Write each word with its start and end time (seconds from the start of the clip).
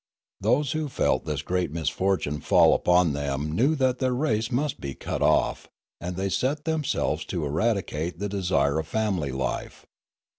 Those 0.39 0.71
who 0.71 0.89
felt 0.89 1.25
this 1.25 1.43
great 1.43 1.69
misfortune 1.69 2.39
fall 2.39 2.73
upon 2.73 3.13
them 3.13 3.51
knew 3.51 3.75
that 3.75 3.99
their 3.99 4.15
race 4.15 4.49
must 4.51 4.81
be 4.81 4.95
cut 4.95 5.21
off; 5.21 5.69
and 5.99 6.15
they 6.15 6.27
set 6.27 6.65
themselves 6.65 7.23
to 7.25 7.41
eradi 7.41 7.85
cate 7.85 8.17
the 8.17 8.27
desire 8.27 8.79
of 8.79 8.87
family 8.87 9.31
life. 9.31 9.85